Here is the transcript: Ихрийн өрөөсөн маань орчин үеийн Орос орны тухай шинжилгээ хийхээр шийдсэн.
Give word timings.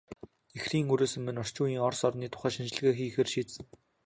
Ихрийн 0.57 0.87
өрөөсөн 0.93 1.21
маань 1.23 1.41
орчин 1.43 1.61
үеийн 1.63 1.83
Орос 1.87 2.01
орны 2.07 2.25
тухай 2.33 2.51
шинжилгээ 2.55 2.93
хийхээр 2.97 3.29
шийдсэн. 3.31 3.63